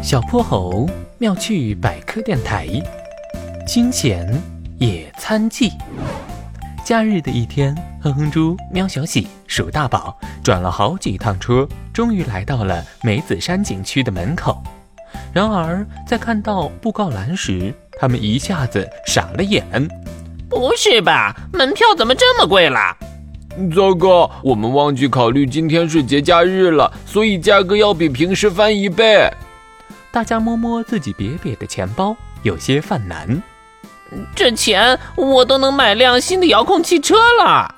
[0.00, 2.66] 小泼猴妙趣百科电台，
[3.66, 4.26] 惊险
[4.78, 5.72] 野餐记。
[6.84, 14.62] 假日的一天，哼哼猪、喵小喜、鼠大宝转了好几趟车，终于来到了梅子山景区的门口。
[15.32, 19.64] 然而，在看到布告栏时，他们一下子傻了眼。
[20.48, 21.36] 不是吧？
[21.52, 22.96] 门票怎么这么贵了？
[23.74, 29.28] 糟糕，我们忘记考虑今天是节假日了，所以价格要比平时翻一倍。
[30.18, 33.40] 大家摸摸自己瘪瘪的钱包，有些犯难。
[34.34, 37.72] 这钱我都能买辆新的遥控汽车了。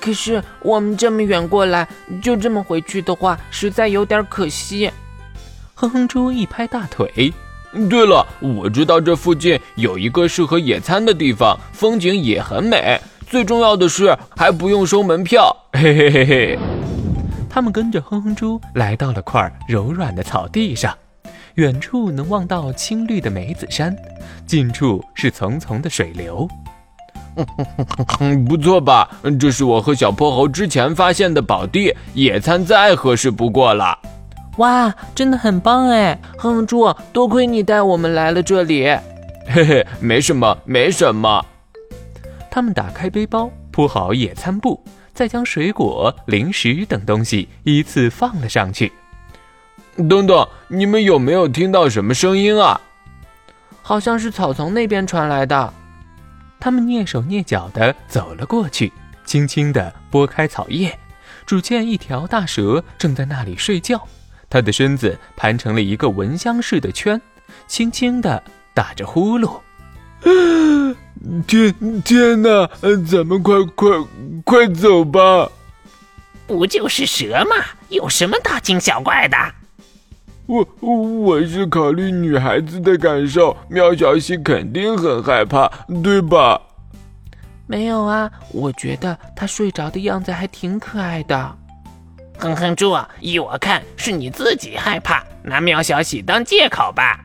[0.00, 1.86] 可是我们这么远过来，
[2.22, 4.90] 就这么回去的话，实在有点可惜。
[5.74, 7.30] 哼哼猪一拍大腿。
[7.90, 12.98] 对了，我知道这附近有一个适合野餐的地方，风景也很美。
[13.28, 15.54] 最重要的是还不用收门票。
[15.74, 16.58] 嘿嘿嘿嘿。
[17.50, 20.96] 他们跟着哼哼猪来到了块柔软的草地上。
[21.56, 23.96] 远处能望到青绿的梅子山，
[24.46, 26.46] 近处是淙淙的水流。
[28.46, 29.08] 不错吧？
[29.40, 33.98] 这是我和小泼猴之前发现的宝地，野餐再合适不过了。
[34.58, 36.18] 哇，真的很棒哎！
[36.36, 38.84] 哼哼猪，多亏你带我们来了这里。
[39.48, 41.44] 嘿嘿，没什么，没什么。
[42.50, 44.82] 他们打开背包，铺好野餐布，
[45.14, 48.92] 再将水果、零食等东西依次放了上去。
[50.08, 52.80] 等等，你们有没有听到什么声音啊？
[53.82, 55.72] 好像是草丛那边传来的。
[56.58, 58.92] 他们蹑手蹑脚地走了过去，
[59.24, 60.98] 轻轻地拨开草叶，
[61.46, 64.06] 只见一条大蛇正在那里睡觉，
[64.50, 67.20] 它的身子盘成了一个蚊香似的圈，
[67.66, 68.42] 轻轻地
[68.74, 69.60] 打着呼噜。
[71.46, 72.68] 天天哪，
[73.08, 73.90] 咱们快快
[74.44, 75.50] 快走吧！
[76.46, 77.64] 不就是蛇吗？
[77.88, 79.36] 有什么大惊小怪的？
[80.46, 85.68] 我我是考虑女孩子的感受，喵小喜肯定很害怕，
[86.02, 86.60] 对吧？
[87.66, 91.56] 没有啊，我觉得她睡着的样子还挺可爱的。
[92.38, 97.24] 哼哼猪，依我看是你自己害怕，拿喵小喜当借口吧。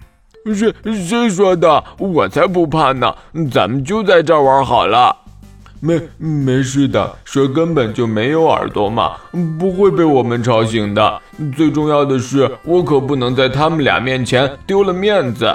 [0.56, 1.84] 谁谁说的？
[2.00, 3.16] 我才不怕呢！
[3.51, 5.16] 咱们就在这儿玩好了。
[5.81, 9.18] 没没事的，蛇根本就没有耳朵嘛，
[9.59, 11.22] 不会被我们吵醒的。
[11.58, 15.52] 最重要的是，我可不能在他们俩面前丢了面子。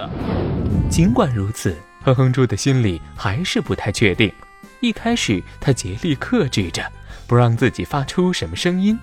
[0.91, 4.33] 尽管如此，哼哼猪的心里还是不太确定。
[4.81, 6.83] 一开始，他竭力克制着，
[7.29, 8.99] 不让自己发出什么声音，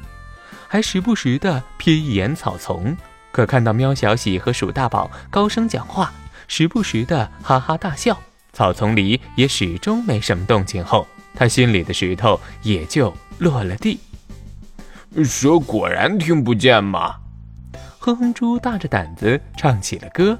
[0.67, 2.95] 还时不时地瞥一眼草丛。
[3.31, 6.11] 可看到喵小喜和鼠大宝高声讲话，
[6.49, 8.19] 时不时的哈哈大笑，
[8.51, 11.07] 草丛里也始终没什么动静后。
[11.35, 13.99] 他心里的石头也就落了地。
[15.23, 17.15] 蛇果然听不见嘛！
[17.99, 20.37] 哼哼猪大着胆子唱起了歌：“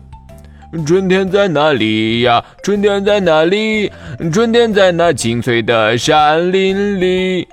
[0.85, 2.43] 春天在哪里呀？
[2.63, 3.91] 春天在哪里？
[4.33, 7.47] 春天在那青翠的山林里。”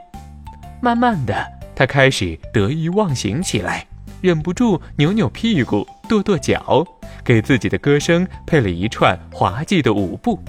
[0.82, 1.46] 慢慢的，
[1.76, 3.86] 他开始得意忘形起来，
[4.22, 6.84] 忍不住扭扭屁股、跺跺脚，
[7.22, 10.42] 给自己的歌声配了一串滑稽的舞步，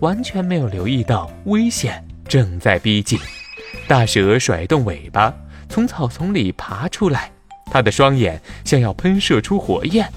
[0.00, 2.04] 完全没有留意到危险。
[2.28, 3.18] 正在逼近，
[3.86, 5.32] 大蛇甩动尾巴，
[5.68, 7.30] 从草丛里爬出来，
[7.70, 10.10] 它的双眼像要喷射出火焰。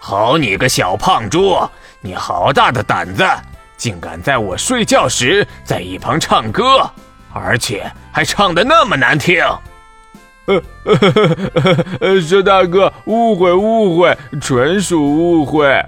[0.00, 1.56] 好你个小胖猪，
[2.00, 3.24] 你好大的胆子，
[3.76, 6.90] 竟敢在我睡觉时在一旁唱歌，
[7.32, 9.44] 而且还唱的那么难听！
[12.00, 15.80] 呃，蛇大哥，误会误会，纯属误会。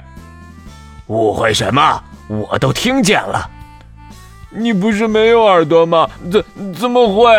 [1.08, 2.02] 误会什么？
[2.28, 3.50] 我都听见了。
[4.56, 6.08] 你不是没有耳朵吗？
[6.30, 7.34] 怎怎么会？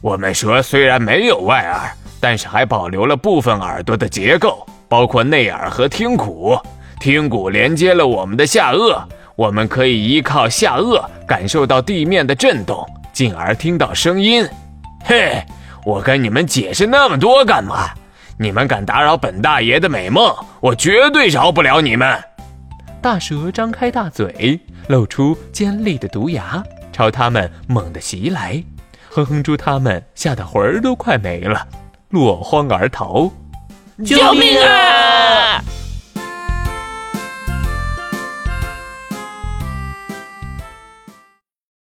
[0.00, 6.58] 我们蛇虽然没有外耳，但是还保留了部分耳朵的结构，包括内耳和听骨。
[6.98, 9.00] 听骨连接了我们的下颚，
[9.36, 14.46] 我们可以依靠下颚感受到地面的震动，进而听到声音。
[15.04, 15.40] 嘿，
[15.84, 17.90] 我跟你们解释那么多干嘛？
[18.38, 22.18] 你们敢打扰本大爷的美梦，我绝对饶不了你们！
[23.06, 24.58] 大蛇张开大嘴。
[24.88, 26.60] 露出尖利的毒牙，
[26.92, 28.60] 朝他们猛地袭来。
[29.08, 31.68] 哼哼猪他们吓得魂儿都快没了，
[32.08, 33.30] 落荒而逃。
[34.04, 35.62] 救命啊！